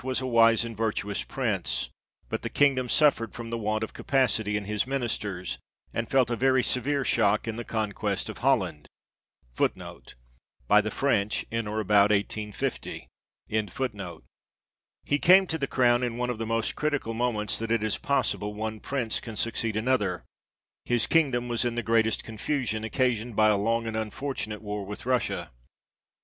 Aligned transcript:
was 0.03 0.19
a 0.19 0.25
wise 0.25 0.65
and 0.65 0.75
virtuous 0.75 1.21
prince, 1.21 1.91
but 2.27 2.41
the 2.41 2.49
kingdom 2.49 2.89
suffered 2.89 3.33
from 3.35 3.51
the 3.51 3.57
want 3.59 3.83
of 3.83 3.93
capacity 3.93 4.57
in 4.57 4.65
his 4.65 4.87
ministers, 4.87 5.59
and 5.93 6.09
felt 6.09 6.31
a 6.31 6.35
very 6.35 6.63
severe 6.63 7.05
shock 7.05 7.47
in 7.47 7.55
the 7.55 7.63
conquest 7.63 8.27
of 8.27 8.39
Holland. 8.39 8.87
1 9.55 9.73
He 9.75 10.79
came 15.19 15.47
to 15.53 15.57
the 15.59 15.67
crown 15.69 16.01
in 16.03 16.17
one 16.17 16.29
of 16.31 16.37
the 16.39 16.47
most 16.47 16.75
critical 16.75 17.13
moments 17.13 17.59
that 17.59 17.71
it 17.71 17.83
is 17.83 17.97
possible 17.99 18.55
one 18.55 18.79
Prince 18.79 19.19
can 19.19 19.35
succeed 19.35 19.77
another; 19.77 20.23
his 20.83 21.05
kingdom 21.05 21.47
was 21.47 21.63
in 21.63 21.75
the 21.75 21.83
greatest 21.83 22.23
confusion, 22.23 22.83
occasioned 22.83 23.35
by 23.35 23.49
a 23.49 23.55
long 23.55 23.85
and 23.85 23.95
unfortunate 23.95 24.63
war 24.63 24.83
with 24.83 25.05
Russia. 25.05 25.51